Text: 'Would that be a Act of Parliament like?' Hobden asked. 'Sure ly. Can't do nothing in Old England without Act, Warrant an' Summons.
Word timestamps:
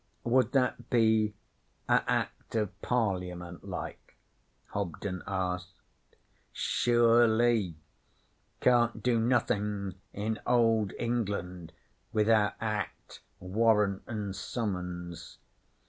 'Would 0.23 0.51
that 0.53 0.89
be 0.89 1.35
a 1.87 2.01
Act 2.09 2.55
of 2.55 2.81
Parliament 2.81 3.63
like?' 3.69 4.17
Hobden 4.69 5.21
asked. 5.27 5.75
'Sure 6.51 7.27
ly. 7.27 7.75
Can't 8.61 9.03
do 9.03 9.19
nothing 9.19 9.93
in 10.11 10.39
Old 10.47 10.91
England 10.97 11.71
without 12.11 12.55
Act, 12.59 13.21
Warrant 13.39 14.01
an' 14.07 14.33
Summons. 14.33 15.37